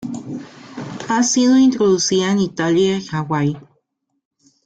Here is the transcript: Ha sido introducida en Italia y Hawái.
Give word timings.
Ha 1.09 1.21
sido 1.21 1.59
introducida 1.59 2.31
en 2.31 2.39
Italia 2.39 2.97
y 2.97 3.05
Hawái. 3.05 3.55